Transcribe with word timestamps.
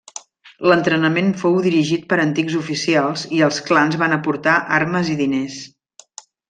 L'entrenament 0.69 1.29
fou 1.41 1.59
dirigit 1.65 2.09
per 2.13 2.19
antics 2.25 2.57
oficials 2.63 3.29
i 3.41 3.45
els 3.49 3.63
clans 3.71 4.01
van 4.05 4.19
aportar 4.21 4.59
armes 4.83 5.17
i 5.17 5.23
diners. 5.25 5.63